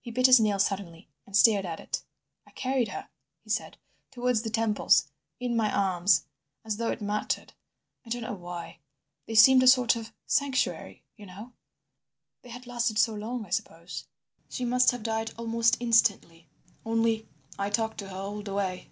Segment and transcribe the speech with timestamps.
[0.00, 2.04] He bit his nail suddenly, and stared at it.
[2.46, 3.08] "I carried her,"
[3.42, 3.76] he said,
[4.12, 5.08] "towards the temples,
[5.40, 7.54] in my arms—as though it mattered.
[8.06, 8.78] I don't know why.
[9.26, 11.54] They seemed a sort of sanctuary, you know,
[12.42, 14.04] they had lasted so long, I suppose.
[14.48, 16.48] "She must have died almost instantly.
[16.86, 18.90] Only—I talked to her all the way."